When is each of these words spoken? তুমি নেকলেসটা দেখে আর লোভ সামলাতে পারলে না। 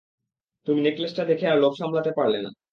তুমি 0.67 0.79
নেকলেসটা 0.81 1.23
দেখে 1.25 1.45
আর 1.47 1.57
লোভ 1.57 1.73
সামলাতে 1.79 2.11
পারলে 2.17 2.39
না। 2.45 2.49